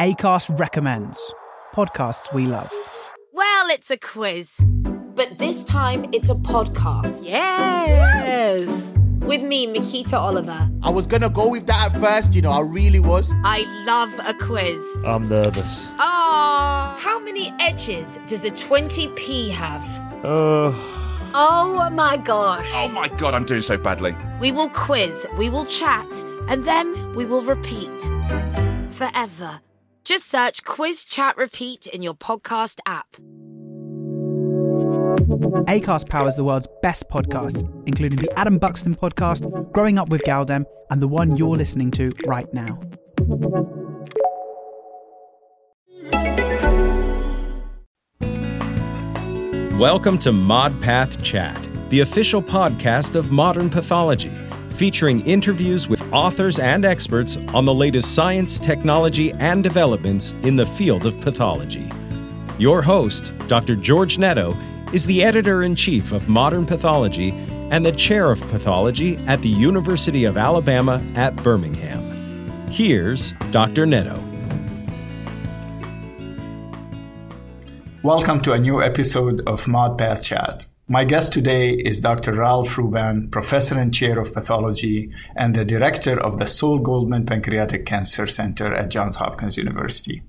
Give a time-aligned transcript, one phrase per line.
[0.00, 1.18] ACAST recommends
[1.72, 2.72] podcasts we love.
[3.32, 4.52] Well, it's a quiz.
[5.14, 7.22] But this time it's a podcast.
[7.28, 8.96] Yes!
[9.20, 10.68] With me, Mikita Oliver.
[10.82, 13.32] I was gonna go with that at first, you know, I really was.
[13.44, 14.82] I love a quiz.
[15.06, 15.86] I'm nervous.
[15.98, 19.82] Ah, how many edges does a 20p have?
[20.24, 20.72] Uh,
[21.36, 22.68] Oh my gosh.
[22.74, 24.14] Oh my god, I'm doing so badly.
[24.40, 26.06] We will quiz, we will chat,
[26.48, 28.00] and then we will repeat.
[28.90, 29.60] Forever.
[30.04, 33.16] Just search Quiz Chat Repeat in your podcast app.
[35.66, 40.66] ACAST powers the world's best podcasts, including the Adam Buxton podcast, Growing Up with Galdem,
[40.90, 42.78] and the one you're listening to right now.
[49.78, 54.32] Welcome to ModPath Chat, the official podcast of modern pathology,
[54.74, 60.66] featuring interviews with authors and experts on the latest science, technology, and developments in the
[60.66, 61.88] field of pathology.
[62.58, 63.76] Your host, Dr.
[63.76, 64.56] George Netto,
[64.92, 67.30] is the editor in chief of Modern Pathology
[67.70, 72.68] and the chair of pathology at the University of Alabama at Birmingham.
[72.68, 73.86] Here's Dr.
[73.86, 74.22] Netto.
[78.02, 80.66] Welcome to a new episode of ModPath Chat.
[80.86, 82.34] My guest today is Dr.
[82.34, 87.86] Ralph Hruban, Professor and Chair of Pathology and the Director of the Sol Goldman Pancreatic
[87.86, 90.22] Cancer Center at Johns Hopkins University.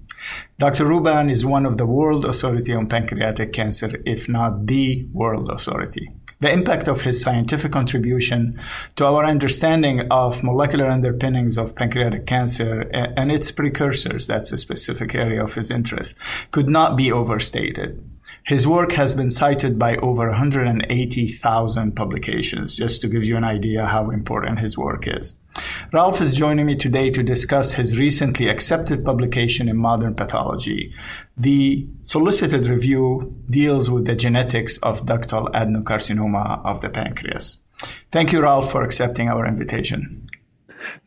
[0.58, 0.86] Dr.
[0.86, 6.10] Hruban is one of the world authority on pancreatic cancer, if not the world authority.
[6.40, 8.58] The impact of his scientific contribution
[8.96, 15.16] to our understanding of molecular underpinnings of pancreatic cancer and its precursors, that's a specific
[15.16, 16.16] area of his interest,
[16.52, 18.02] could not be overstated.
[18.46, 23.88] His work has been cited by over 180,000 publications, just to give you an idea
[23.88, 25.34] how important his work is.
[25.92, 30.94] Ralph is joining me today to discuss his recently accepted publication in Modern Pathology.
[31.36, 37.62] The solicited review deals with the genetics of ductal adenocarcinoma of the pancreas.
[38.12, 40.30] Thank you, Ralph, for accepting our invitation.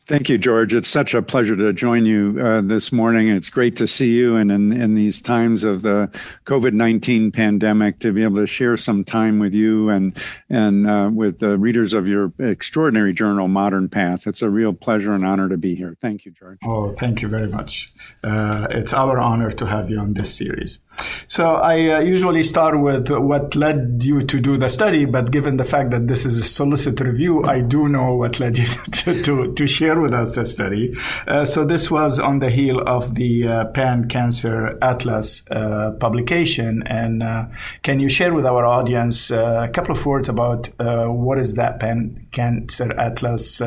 [0.08, 0.72] Thank you, George.
[0.72, 3.28] It's such a pleasure to join you uh, this morning.
[3.28, 6.10] It's great to see you, and in, in these times of the
[6.46, 10.16] COVID nineteen pandemic, to be able to share some time with you and
[10.48, 14.26] and uh, with the readers of your extraordinary journal, Modern Path.
[14.26, 15.94] It's a real pleasure and honor to be here.
[16.00, 16.56] Thank you, George.
[16.64, 17.92] Oh, thank you very much.
[18.24, 20.78] Uh, it's our honor to have you on this series.
[21.26, 25.58] So I uh, usually start with what led you to do the study, but given
[25.58, 29.22] the fact that this is a solicited review, I do know what led you to
[29.22, 30.94] to, to share with us a study.
[31.26, 36.82] Uh, so this was on the heel of the uh, Pan Cancer Atlas uh, publication.
[36.86, 37.46] And uh,
[37.82, 41.80] can you share with our audience uh, a couple of words about what is that
[41.80, 43.60] Pan Cancer Atlas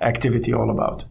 [0.00, 1.04] activity all about?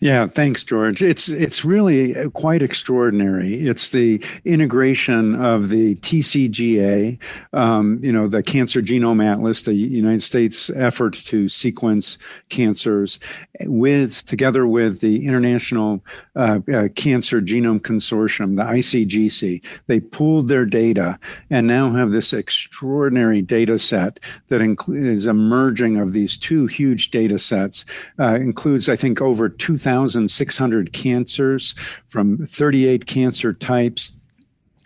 [0.00, 1.02] Yeah, thanks, George.
[1.02, 3.66] It's it's really quite extraordinary.
[3.68, 7.18] It's the integration of the TCGA,
[7.52, 12.18] um, you know, the Cancer Genome Atlas, the United States effort to sequence
[12.48, 13.18] cancers,
[13.62, 16.04] with together with the International
[16.36, 19.62] uh, uh, Cancer Genome Consortium, the ICGC.
[19.86, 21.18] They pooled their data
[21.50, 27.10] and now have this extraordinary data set that incl- is emerging of these two huge
[27.10, 27.84] data sets.
[28.18, 31.74] Uh, includes, I think, over 2,600 cancers
[32.08, 34.12] from 38 cancer types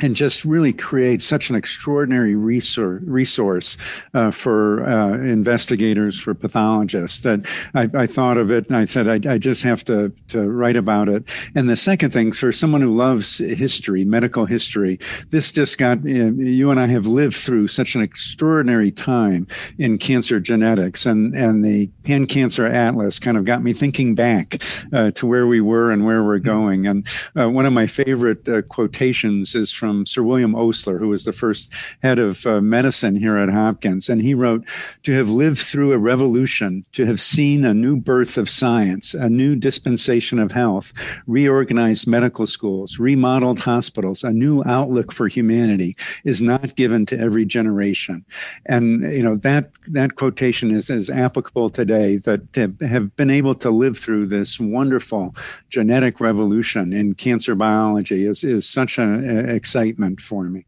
[0.00, 3.76] and just really create such an extraordinary resource, resource
[4.12, 7.40] uh, for uh, investigators, for pathologists, that
[7.74, 10.76] I, I, thought of it and I said, I, I, just have to, to write
[10.76, 11.24] about it.
[11.54, 14.98] And the second thing, for someone who loves history, medical history,
[15.30, 19.46] this just got, you and I have lived through such an extraordinary time
[19.78, 24.62] in cancer genetics, and, and the Pan Cancer Atlas kind of got me thinking back
[24.92, 26.86] uh, to where we were and where we're going.
[26.86, 27.06] And
[27.38, 31.24] uh, one of my favorite uh, quotations is from from Sir William Osler, who was
[31.24, 34.08] the first head of uh, medicine here at Hopkins.
[34.08, 34.64] And he wrote,
[35.04, 39.28] To have lived through a revolution, to have seen a new birth of science, a
[39.28, 40.92] new dispensation of health,
[41.28, 47.44] reorganized medical schools, remodeled hospitals, a new outlook for humanity is not given to every
[47.44, 48.24] generation.
[48.66, 53.54] And, you know, that, that quotation is as applicable today that to have been able
[53.54, 55.36] to live through this wonderful
[55.70, 59.46] genetic revolution in cancer biology is, is such an
[59.76, 60.66] excitement for me.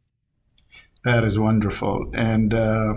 [1.05, 2.11] That is wonderful.
[2.15, 2.95] And uh,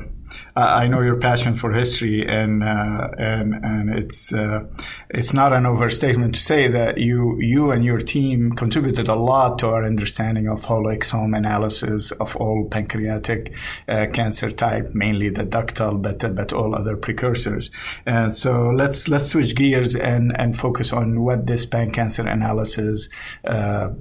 [0.56, 4.66] I know your passion for history, and uh, and and it's uh,
[5.10, 9.60] it's not an overstatement to say that you you and your team contributed a lot
[9.60, 13.54] to our understanding of whole exome analysis of all pancreatic
[13.88, 17.72] uh, cancer type, mainly the ductal, but but all other precursors.
[18.06, 23.08] And so let's let's switch gears and and focus on what this pan cancer analysis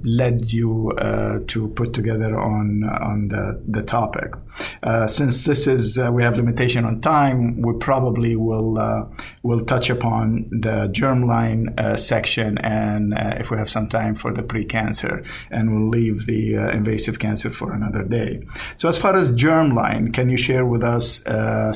[0.03, 0.91] led you
[1.47, 4.33] to put together on on the the topic.
[5.07, 9.05] Since this is we have limitation on time, we probably will uh,
[9.43, 14.33] will touch upon the germline uh, section and uh, if we have some time for
[14.33, 18.41] the pre-cancer, and we'll leave the invasive cancer for another day.
[18.77, 21.23] So as far as germline, can you share with us,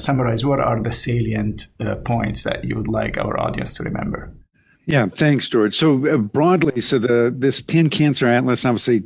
[0.02, 1.68] summarize what are the salient
[2.04, 4.34] points that you would like our audience to remember?
[4.88, 5.76] Yeah, thanks, George.
[5.76, 9.02] So uh, broadly, so the this pan cancer atlas obviously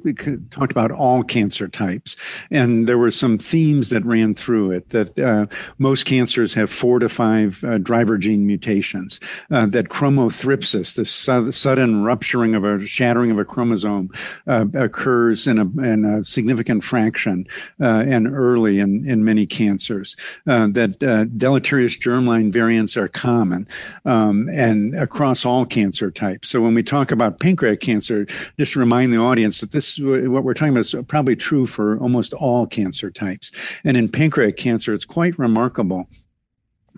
[0.52, 2.18] talked about all cancer types,
[2.52, 4.90] and there were some themes that ran through it.
[4.90, 5.46] That uh,
[5.78, 9.22] most cancers have four to five uh, driver gene mutations.
[9.52, 14.10] Uh, that chromothripsis, the su- sudden rupturing of a shattering of a chromosome,
[14.48, 17.48] uh, occurs in a, in a significant fraction
[17.80, 20.18] uh, and early in in many cancers.
[20.46, 23.66] that deleterious germline variants are common,
[24.04, 26.50] um, and across all cancer types.
[26.50, 28.25] So when we talk about pancreatic cancer,
[28.57, 32.33] just remind the audience that this what we're talking about is probably true for almost
[32.33, 33.51] all cancer types.
[33.83, 36.07] And in pancreatic cancer, it's quite remarkable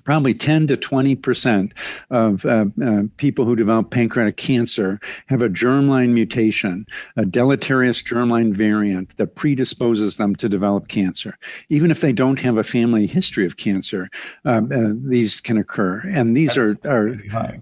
[0.03, 1.73] probably 10 to 20 percent
[2.09, 6.85] of uh, uh, people who develop pancreatic cancer have a germline mutation,
[7.17, 11.37] a deleterious germline variant that predisposes them to develop cancer.
[11.69, 14.09] Even if they don't have a family history of cancer,
[14.45, 17.55] um, uh, these can occur, and these That's are are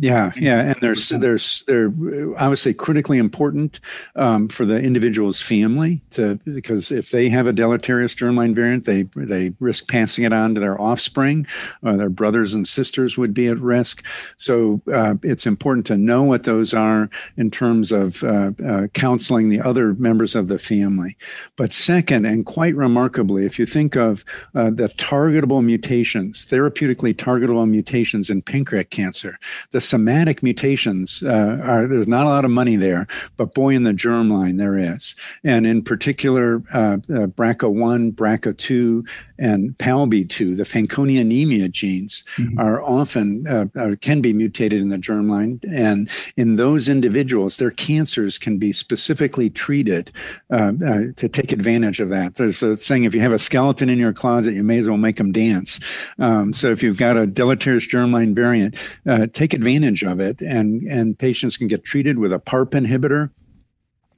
[0.00, 1.92] yeah, yeah, and there's there's they're
[2.38, 3.78] obviously critically important
[4.16, 9.02] um, for the individual's family to because if they have a deleterious germline variant, they
[9.14, 11.46] they risk passing it on to their offspring,
[11.82, 14.02] or their brothers and sisters would be at risk.
[14.38, 19.50] So uh, it's important to know what those are in terms of uh, uh, counseling
[19.50, 21.18] the other members of the family.
[21.56, 24.24] But second, and quite remarkably, if you think of
[24.54, 29.38] uh, the targetable mutations, therapeutically targetable mutations in pancreatic cancer,
[29.70, 33.06] the somatic mutations uh, are there's not a lot of money there,
[33.36, 35.14] but boy, in the germline there is,
[35.44, 39.06] and in particular, uh, uh, BRCA1, BRCA2,
[39.38, 42.58] and PALB2, the Fanconi anemia genes, mm-hmm.
[42.58, 47.70] are often uh, uh, can be mutated in the germline, and in those individuals, their
[47.70, 50.12] cancers can be specifically treated
[50.52, 52.36] uh, uh, to take advantage of that.
[52.36, 54.96] There's a saying: if you have a skeleton in your closet, you may as well
[54.96, 55.80] make them dance.
[56.18, 58.76] Um, so if you've got a deleterious germline variant,
[59.06, 59.71] uh, take advantage
[60.02, 63.30] of it, and and patients can get treated with a PARP inhibitor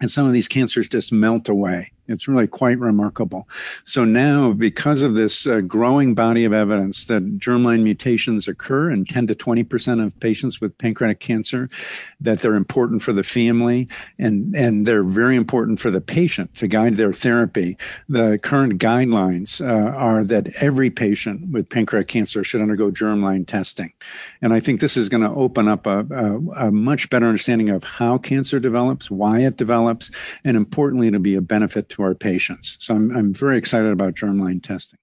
[0.01, 1.93] and some of these cancers just melt away.
[2.07, 3.49] It's really quite remarkable.
[3.85, 9.07] So now, because of this uh, growing body of evidence that germline mutations occur in
[9.07, 11.71] 10 to 20 percent of patients with pancreatic cancer,
[12.21, 16.69] that they're important for the family and and they're very important for the patient to
[16.69, 17.79] guide their therapy.
[18.09, 23.93] The current guidelines uh, are that every patient with pancreatic cancer should undergo germline testing,
[24.43, 27.71] and I think this is going to open up a, a, a much better understanding
[27.71, 30.11] of how cancer develops, why it develops,
[30.45, 32.77] and importantly, to be a benefit to our patients.
[32.81, 34.99] So I'm, I'm very excited about germline testing.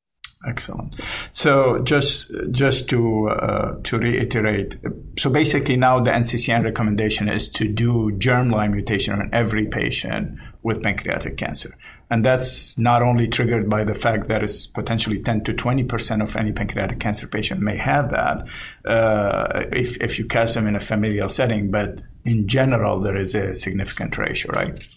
[0.48, 1.00] Excellent.
[1.34, 4.76] So just just to uh, to reiterate,
[5.20, 10.82] so basically now the NCCN recommendation is to do germline mutation on every patient with
[10.82, 11.76] pancreatic cancer,
[12.10, 16.24] and that's not only triggered by the fact that it's potentially 10 to 20 percent
[16.24, 18.44] of any pancreatic cancer patient may have that
[18.90, 23.36] uh, if if you catch them in a familial setting, but in general there is
[23.36, 24.88] a significant ratio, right?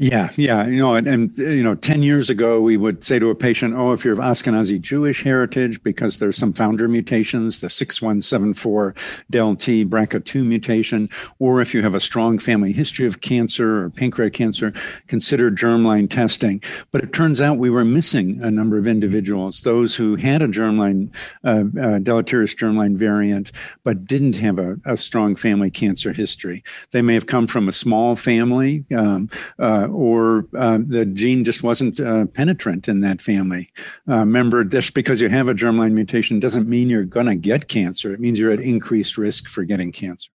[0.00, 0.64] Yeah, yeah.
[0.64, 3.74] You know, and, and, you know, 10 years ago, we would say to a patient,
[3.76, 8.94] oh, if you're of Ashkenazi Jewish heritage, because there's some founder mutations, the 6174
[9.28, 13.90] del T BRCA2 mutation, or if you have a strong family history of cancer or
[13.90, 14.72] pancreatic cancer,
[15.08, 16.62] consider germline testing.
[16.92, 20.46] But it turns out we were missing a number of individuals, those who had a
[20.46, 21.10] germline,
[21.42, 23.50] uh, uh, deleterious germline variant,
[23.82, 26.62] but didn't have a, a, strong family cancer history.
[26.92, 28.84] They may have come from a small family.
[28.96, 33.70] Um, uh, or uh, the gene just wasn't uh, penetrant in that family.
[34.08, 37.68] Uh, remember, just because you have a germline mutation doesn't mean you're going to get
[37.68, 38.12] cancer.
[38.12, 40.30] It means you're at increased risk for getting cancer.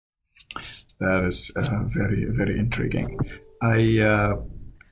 [1.00, 3.18] That is uh, very, very intriguing.
[3.62, 4.36] I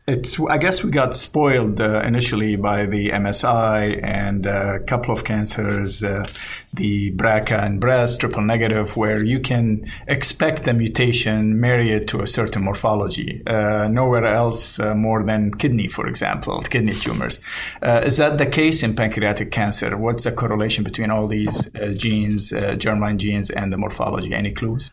[0.07, 5.25] it's I guess we got spoiled uh, initially by the MSI and a couple of
[5.25, 6.25] cancers, uh,
[6.73, 12.21] the BRCA and breast, triple negative, where you can expect the mutation, marry it to
[12.21, 13.43] a certain morphology.
[13.45, 17.39] Uh, nowhere else uh, more than kidney, for example, kidney tumors.
[17.81, 19.97] Uh, is that the case in pancreatic cancer?
[19.97, 24.33] What's the correlation between all these uh, genes, germline genes, and the morphology?
[24.33, 24.91] Any clues?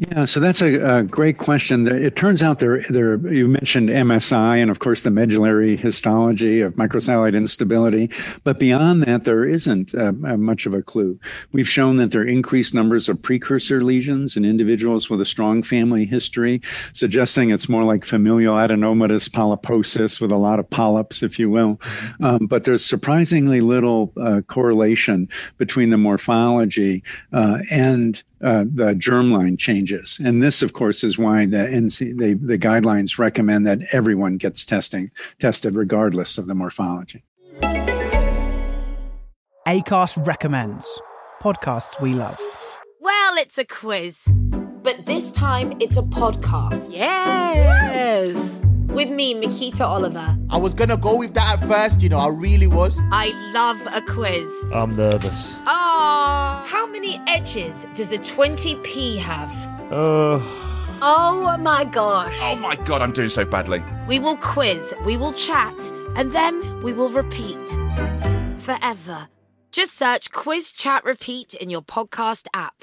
[0.00, 1.88] Yeah, so that's a, a, great question.
[1.88, 6.74] It turns out there, there, you mentioned MSI and of course the medullary histology of
[6.74, 8.08] microsatellite instability,
[8.44, 11.18] but beyond that, there isn't uh, uh, much of a clue.
[11.50, 15.64] We've shown that there are increased numbers of precursor lesions in individuals with a strong
[15.64, 16.62] family history,
[16.92, 21.74] suggesting it's more like familial adenomatous polyposis with a lot of polyps, if you will.
[21.74, 22.24] Mm-hmm.
[22.24, 27.02] Um, but there's surprisingly little uh, correlation between the morphology
[27.32, 30.20] uh, and uh, the germline changes.
[30.24, 34.64] And this, of course, is why the NC, they, the guidelines recommend that everyone gets
[34.64, 37.22] testing tested regardless of the morphology.
[39.66, 40.86] ACAST recommends
[41.40, 42.40] podcasts we love.
[43.00, 44.22] Well, it's a quiz,
[44.82, 46.94] but this time it's a podcast.
[46.94, 48.57] Yes
[48.98, 50.36] with me, Makita Oliver.
[50.50, 52.98] I was gonna go with that at first, you know, I really was.
[53.12, 54.50] I love a quiz.
[54.74, 55.54] I'm nervous.
[55.66, 59.52] Ah, how many edges does a 20p have?
[59.92, 60.40] Uh.
[61.00, 62.36] Oh my gosh.
[62.40, 63.84] Oh my god, I'm doing so badly.
[64.08, 65.78] We will quiz, we will chat,
[66.16, 67.68] and then we will repeat.
[68.58, 69.28] Forever.
[69.70, 72.82] Just search Quiz Chat Repeat in your podcast app.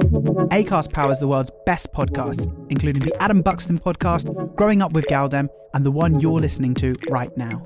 [0.00, 5.48] ACAST powers the world's best podcasts, including the Adam Buxton podcast, Growing Up with Galdem,
[5.72, 7.62] and the one you're listening to right now.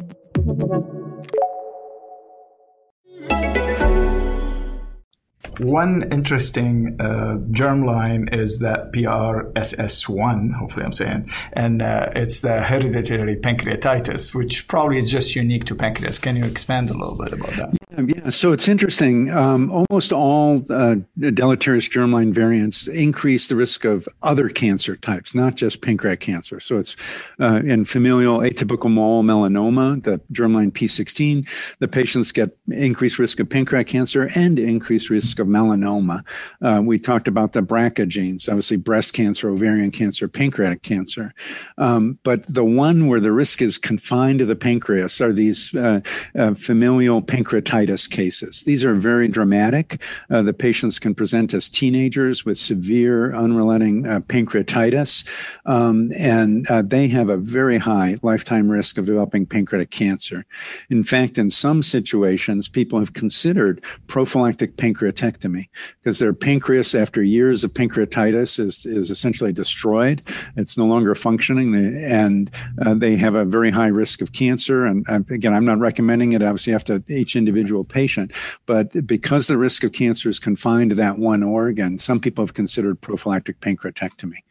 [5.58, 13.36] One interesting uh, germline is that PRSS1, hopefully I'm saying, and uh, it's the hereditary
[13.36, 16.20] pancreatitis, which probably is just unique to pancreas.
[16.20, 17.87] Can you expand a little bit about that?
[18.06, 19.28] Yeah, so it's interesting.
[19.30, 25.56] Um, almost all uh, deleterious germline variants increase the risk of other cancer types, not
[25.56, 26.60] just pancreatic cancer.
[26.60, 26.94] So it's
[27.40, 31.48] uh, in familial atypical mole melanoma, the germline P16,
[31.80, 36.22] the patients get increased risk of pancreatic cancer and increased risk of melanoma.
[36.62, 41.34] Uh, we talked about the BRCA genes, obviously breast cancer, ovarian cancer, pancreatic cancer.
[41.78, 46.00] Um, but the one where the risk is confined to the pancreas are these uh,
[46.38, 48.62] uh, familial pancreatitis cases.
[48.64, 50.02] These are very dramatic.
[50.30, 55.24] Uh, the patients can present as teenagers with severe, unrelenting uh, pancreatitis,
[55.66, 60.44] um, and uh, they have a very high lifetime risk of developing pancreatic cancer.
[60.90, 65.68] In fact, in some situations, people have considered prophylactic pancreatectomy
[66.02, 70.22] because their pancreas, after years of pancreatitis, is, is essentially destroyed.
[70.56, 72.50] It's no longer functioning, and
[72.84, 74.86] uh, they have a very high risk of cancer.
[74.86, 76.42] And uh, again, I'm not recommending it.
[76.42, 78.32] Obviously, you have to each individual individual patient.
[78.66, 82.54] But because the risk of cancer is confined to that one organ, some people have
[82.54, 84.42] considered prophylactic pancreatectomy.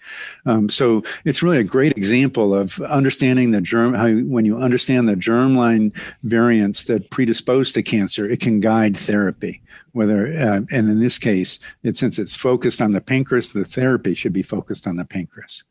[0.46, 5.08] Um, so it's really a great example of understanding the germ, how when you understand
[5.08, 5.92] the germline
[6.24, 9.62] variants that predispose to cancer, it can guide therapy.
[9.94, 14.14] Whether, uh, and in this case, it, since it's focused on the pancreas, the therapy
[14.14, 15.64] should be focused on the pancreas.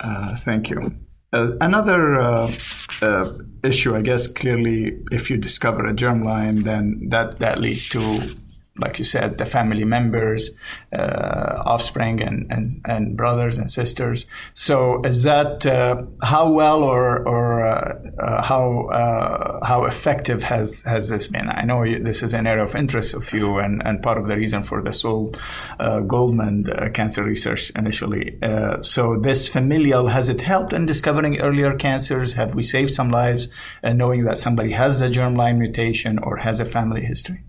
[0.00, 0.92] Uh, thank you.
[1.32, 2.52] Uh, another uh,
[3.02, 3.32] uh,
[3.64, 8.36] issue, I guess, clearly, if you discover a germline, then that, that leads to
[8.82, 10.50] like you said, the family members,
[10.92, 14.26] uh, offspring, and, and and brothers and sisters.
[14.52, 20.82] So, is that uh, how well or or uh, uh how uh, how effective has
[20.82, 21.48] has this been?
[21.48, 24.26] I know you, this is an area of interest of you, and, and part of
[24.26, 25.34] the reason for the Sol
[25.78, 28.38] uh, Goldman cancer research initially.
[28.82, 32.34] so, this familial has it helped in discovering earlier cancers?
[32.34, 33.48] Have we saved some lives,
[33.84, 37.42] knowing that somebody has a germline mutation or has a family history?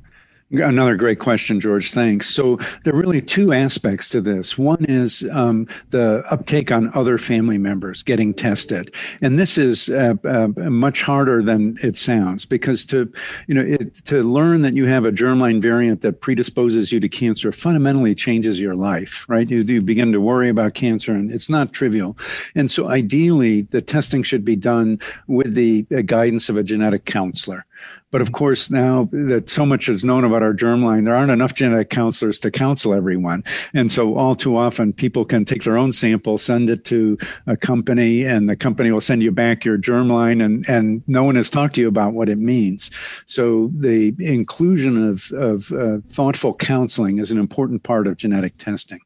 [0.54, 1.92] Another great question, George.
[1.92, 2.30] Thanks.
[2.30, 4.56] So there are really two aspects to this.
[4.56, 10.14] One is um, the uptake on other family members getting tested, and this is uh,
[10.24, 13.12] uh, much harder than it sounds because to
[13.48, 17.10] you know it, to learn that you have a germline variant that predisposes you to
[17.10, 19.26] cancer fundamentally changes your life.
[19.28, 19.50] Right?
[19.50, 22.16] You, you begin to worry about cancer, and it's not trivial.
[22.54, 27.06] And so ideally, the testing should be done with the uh, guidance of a genetic
[27.06, 27.66] counselor.
[28.14, 31.56] But of course, now that so much is known about our germline, there aren't enough
[31.56, 33.44] genetic counselors to counsel everyone.
[33.74, 37.58] And so, all too often, people can take their own sample, send it to a
[37.58, 41.50] company, and the company will send you back your germline, and, and no one has
[41.50, 42.92] talked to you about what it means.
[43.26, 49.00] So, the inclusion of, of uh, thoughtful counseling is an important part of genetic testing.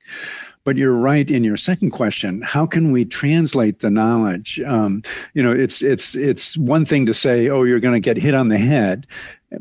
[0.68, 2.42] But you're right in your second question.
[2.42, 4.60] How can we translate the knowledge?
[4.68, 5.02] Um,
[5.34, 8.34] you know, it's it's it's one thing to say, oh, you're going to get hit
[8.34, 9.08] on the head,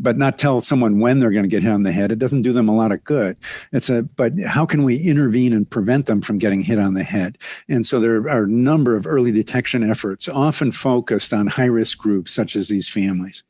[0.00, 2.10] but not tell someone when they're going to get hit on the head.
[2.10, 3.36] It doesn't do them a lot of good.
[3.70, 7.04] It's a but how can we intervene and prevent them from getting hit on the
[7.04, 7.38] head?
[7.68, 11.98] And so there are a number of early detection efforts, often focused on high risk
[11.98, 13.44] groups such as these families.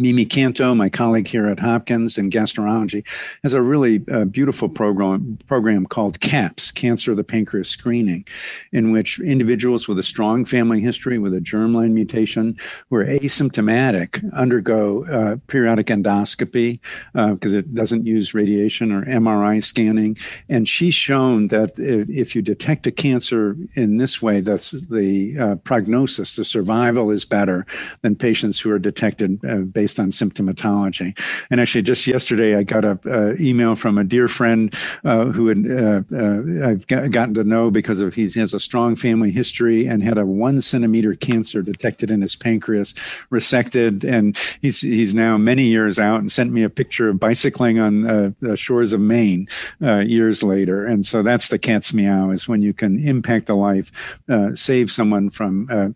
[0.00, 3.04] Mimi Canto, my colleague here at Hopkins in gastroenterology,
[3.42, 8.24] has a really uh, beautiful program program called CAPS, Cancer of the Pancreas Screening,
[8.72, 12.56] in which individuals with a strong family history with a germline mutation
[12.88, 16.80] who are asymptomatic undergo uh, periodic endoscopy
[17.12, 20.16] because uh, it doesn't use radiation or MRI scanning.
[20.48, 25.54] And she's shown that if, you detect a cancer in this way, that's the uh,
[25.56, 27.66] prognosis, the survival is better
[28.02, 31.18] than patients who are detected uh, based based on symptomatology.
[31.50, 34.72] And actually, just yesterday, I got a email from a dear friend
[35.04, 38.94] uh, who had uh, uh, I've gotten to know because of he has a strong
[38.96, 42.94] family history and had a one centimeter cancer detected in his pancreas,
[43.32, 47.80] resected, and he's he's now many years out and sent me a picture of bicycling
[47.80, 49.48] on the shores of Maine
[49.82, 50.86] uh, years later.
[50.86, 53.90] And so that's the cat's meow is when you can impact the life,
[54.28, 55.94] uh, save someone from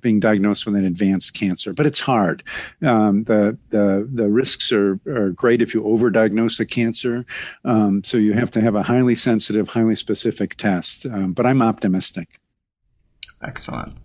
[0.00, 1.72] being diagnosed with an advanced cancer.
[1.72, 2.42] But it's hard.
[2.82, 7.24] Um, the the the risks are, are great if you overdiagnose a cancer.
[7.64, 11.06] Um, so you have to have a highly sensitive, highly specific test.
[11.06, 12.40] Um, but I'm optimistic.
[13.40, 13.96] Excellent.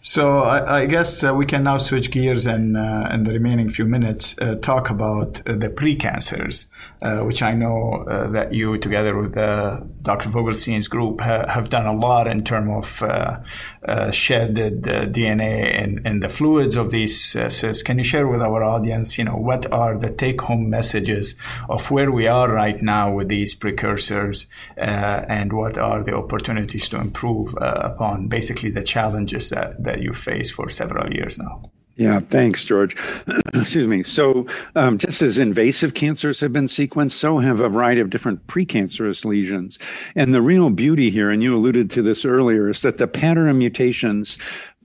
[0.00, 3.68] So I, I guess uh, we can now switch gears and uh, in the remaining
[3.68, 6.66] few minutes uh, talk about uh, the precancers,
[7.02, 10.28] uh, which I know uh, that you, together with Dr.
[10.30, 16.28] Vogelstein's group, ha- have done a lot in terms of shedded DNA in, in the
[16.28, 17.82] fluids of these cysts.
[17.82, 21.34] Can you share with our audience, you know, what are the take-home messages
[21.68, 24.46] of where we are right now with these precursors,
[24.76, 30.50] and what are the opportunities to improve upon basically the challenges that that you face
[30.50, 31.70] for several years now.
[31.96, 32.94] Yeah, thanks, George.
[33.54, 34.02] Excuse me.
[34.02, 38.46] So, um, just as invasive cancers have been sequenced, so have a variety of different
[38.46, 39.78] precancerous lesions.
[40.14, 43.48] And the real beauty here, and you alluded to this earlier, is that the pattern
[43.48, 44.36] of mutations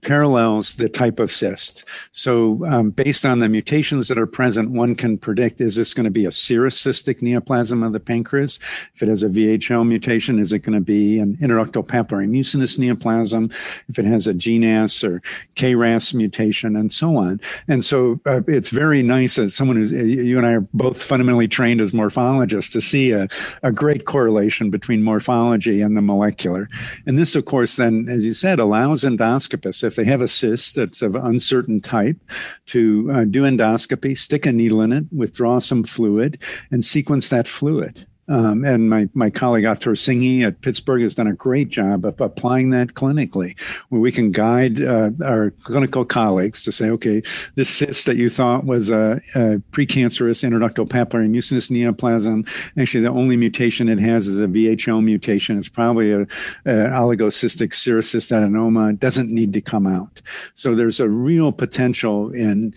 [0.02, 1.84] parallels the type of cyst.
[2.10, 6.04] So, um, based on the mutations that are present, one can predict is this going
[6.04, 8.58] to be a serous cystic neoplasm of the pancreas?
[8.94, 12.78] If it has a VHL mutation, is it going to be an intraductal papillary mucinous
[12.78, 13.52] neoplasm?
[13.88, 15.22] If it has a GNAS or
[15.56, 17.40] KRAS mutation, and so on.
[17.68, 21.48] And so, uh, it's very nice as someone who's you and I are both fundamentally
[21.48, 23.28] trained as morphologists to see a,
[23.62, 26.68] a great correlation between morphology and the molecular.
[27.06, 30.74] And this, of course, then, as you said, allows endoscopists if they have a cyst
[30.74, 32.16] that's of uncertain type,
[32.64, 37.46] to uh, do endoscopy, stick a needle in it, withdraw some fluid, and sequence that
[37.46, 38.06] fluid.
[38.28, 42.20] Um, and my, my colleague Atul Singhi at Pittsburgh has done a great job of
[42.20, 43.58] applying that clinically,
[43.88, 47.22] where we can guide uh, our clinical colleagues to say, okay,
[47.56, 53.10] this cyst that you thought was a, a precancerous intraductal papillary mucinous neoplasm, actually the
[53.10, 55.58] only mutation it has is a VHL mutation.
[55.58, 56.26] It's probably a,
[56.66, 58.90] oligocystic serous adenoma.
[58.90, 60.20] It doesn't need to come out.
[60.54, 62.74] So there's a real potential in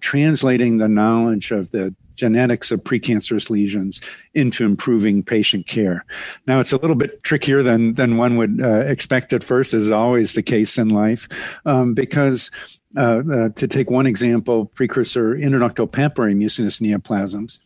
[0.00, 4.00] translating the knowledge of the genetics of precancerous lesions
[4.34, 6.04] into improving patient care.
[6.46, 9.84] Now, it's a little bit trickier than, than one would uh, expect at first, as
[9.84, 11.28] is always the case in life,
[11.64, 12.50] um, because
[12.96, 17.60] uh, uh, to take one example, precursor intraductal papillary mucinous neoplasms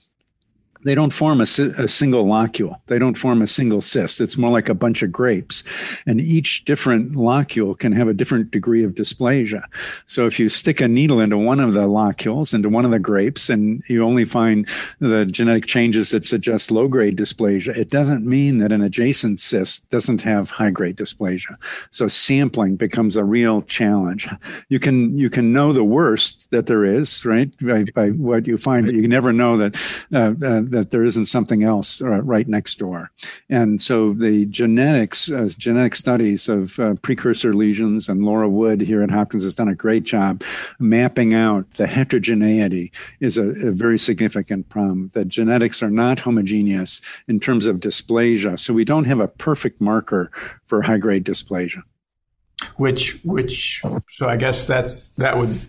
[0.85, 2.79] they don't form a, a, single locule.
[2.87, 4.20] They don't form a single cyst.
[4.20, 5.64] It's more like a bunch of grapes.
[6.07, 9.62] And each different locule can have a different degree of dysplasia.
[10.07, 12.99] So if you stick a needle into one of the locules, into one of the
[12.99, 14.68] grapes, and you only find
[15.01, 19.88] the genetic changes that suggest low grade dysplasia, it doesn't mean that an adjacent cyst
[19.90, 21.57] doesn't have high grade dysplasia.
[21.90, 24.29] So sampling becomes a real challenge.
[24.68, 27.51] You can, you can know the worst that there is, right?
[27.61, 29.77] By, by what you find, but you never know that,
[30.12, 33.10] uh, uh, that there isn't something else uh, right next door.
[33.48, 39.02] And so the genetics, uh, genetic studies of uh, precursor lesions, and Laura Wood here
[39.02, 40.42] at Hopkins has done a great job
[40.78, 45.10] mapping out the heterogeneity is a, a very significant problem.
[45.14, 48.58] That genetics are not homogeneous in terms of dysplasia.
[48.58, 50.30] So we don't have a perfect marker
[50.66, 51.82] for high grade dysplasia.
[52.76, 55.60] Which, which, so I guess that's that would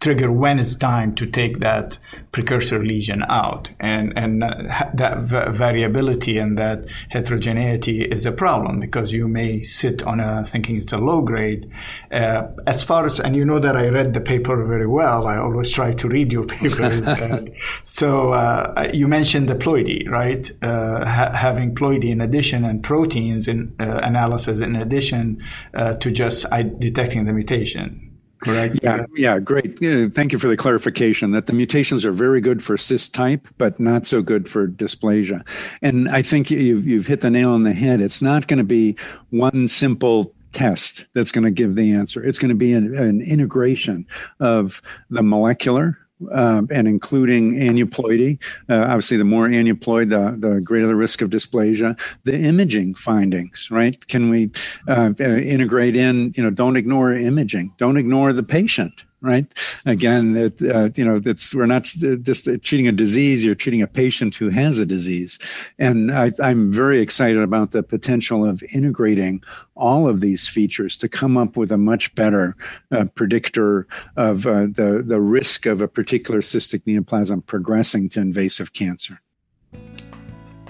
[0.00, 1.98] trigger when it's time to take that
[2.32, 3.70] precursor lesion out.
[3.78, 10.02] And, and that v- variability and that heterogeneity is a problem because you may sit
[10.04, 11.70] on a thinking it's a low grade.
[12.10, 15.26] Uh, as far as, and you know that I read the paper very well.
[15.26, 17.04] I always try to read your papers.
[17.84, 20.50] so uh, you mentioned the ploidy, right?
[20.62, 26.10] Uh, ha- having ploidy in addition and proteins in uh, analysis in addition uh, to
[26.10, 26.46] just
[26.78, 28.09] detecting the mutation
[28.40, 28.78] correct?
[28.82, 29.78] Yeah, yeah, great.
[29.78, 33.78] Thank you for the clarification that the mutations are very good for cyst type, but
[33.78, 35.46] not so good for dysplasia.
[35.82, 38.00] And I think you've, you've hit the nail on the head.
[38.00, 38.96] It's not going to be
[39.30, 42.24] one simple test that's going to give the answer.
[42.24, 44.06] It's going to be an, an integration
[44.40, 45.98] of the molecular
[46.32, 48.38] uh, and including aneuploidy.
[48.68, 51.98] Uh, obviously, the more aneuploid, the, the greater the risk of dysplasia.
[52.24, 54.06] The imaging findings, right?
[54.08, 54.50] Can we
[54.88, 59.46] uh, uh integrate in, you know, don't ignore imaging, don't ignore the patient, right?
[59.86, 63.86] Again, it, uh, you know, it's we're not just treating a disease; you're treating a
[63.86, 65.38] patient who has a disease,
[65.78, 69.42] and I, am very excited about the potential of integrating
[69.76, 72.56] all of these features to come up with a much better
[72.90, 78.72] uh, predictor of uh, the the risk of a particular cystic neoplasm progressing to invasive
[78.72, 79.20] cancer.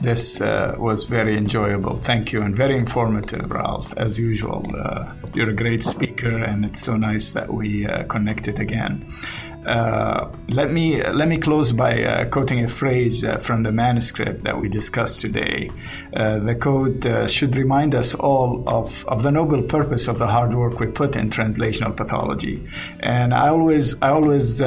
[0.01, 1.99] This uh, was very enjoyable.
[1.99, 4.65] Thank you, and very informative, Ralph, as usual.
[4.75, 9.13] Uh, you're a great speaker, and it's so nice that we uh, connected again.
[9.67, 14.43] Uh, let me let me close by uh, quoting a phrase uh, from the manuscript
[14.43, 15.69] that we discussed today.
[16.13, 20.81] The quote should remind us all of, of the noble purpose of the hard work
[20.81, 22.67] we put in translational pathology.
[23.01, 24.61] And I always I always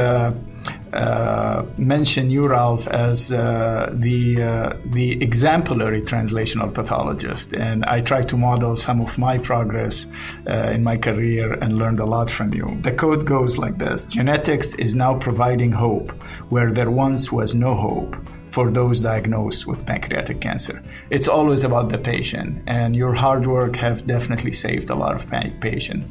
[0.93, 8.23] uh, mention you, Ralph, as uh, the uh, the exemplary translational pathologist, and I try
[8.23, 10.06] to model some of my progress
[10.47, 12.77] uh, in my career and learned a lot from you.
[12.82, 16.12] The code goes like this: Genetics is now providing hope
[16.49, 18.15] where there once was no hope
[18.53, 20.79] for those diagnosed with pancreatic cancer.
[21.09, 25.27] It's always about the patient, and your hard work have definitely saved a lot of
[25.59, 26.05] patients.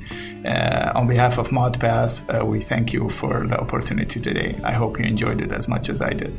[0.45, 4.61] Uh, on behalf of ModPath, uh, we thank you for the opportunity today.
[4.65, 6.37] I hope you enjoyed it as much as I did.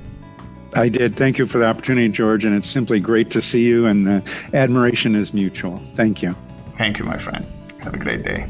[0.73, 1.15] I did.
[1.15, 4.23] Thank you for the opportunity, George, and it's simply great to see you, and the
[4.53, 5.81] admiration is mutual.
[5.95, 6.35] Thank you.
[6.77, 7.45] Thank you, my friend.
[7.79, 8.49] Have a great day.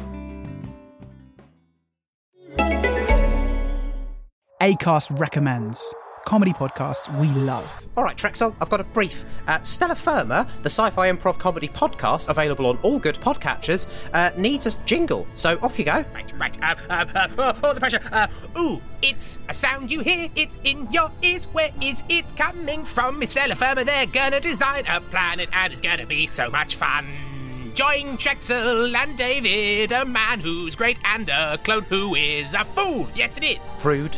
[4.61, 5.83] ACAST recommends
[6.25, 7.83] comedy podcasts we love.
[7.97, 9.25] All right, Trexel, I've got a brief.
[9.47, 14.67] Uh, Stellar Firma, the sci-fi improv comedy podcast available on all good podcatchers, uh, needs
[14.67, 15.25] a jingle.
[15.33, 16.05] So off you go.
[16.13, 16.61] Right, right.
[16.61, 18.01] Uh, uh, uh, oh, oh, the pressure.
[18.11, 18.27] Uh,
[18.59, 20.29] ooh, it's a sound you hear.
[20.35, 21.45] It's in your ears.
[21.45, 23.23] Where is it coming from?
[23.23, 23.83] It's Stellar Firma.
[23.83, 27.07] They're gonna design a planet, and it's gonna be so much fun.
[27.73, 33.09] Join Trexel and David, a man who's great and a clone who is a fool.
[33.15, 33.75] Yes, it is.
[33.83, 34.15] Rude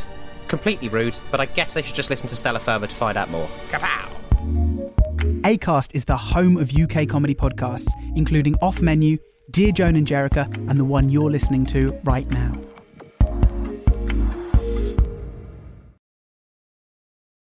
[0.53, 3.31] completely rude, but I guess they should just listen to Stellar Firma to find out
[3.31, 3.49] more.
[3.69, 4.07] Kapow!
[5.41, 9.17] Acast is the home of UK comedy podcasts, including Off Menu,
[9.49, 12.53] Dear Joan and Jericha, and the one you're listening to right now.